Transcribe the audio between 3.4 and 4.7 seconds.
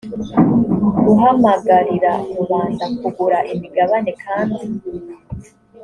imigabane kandi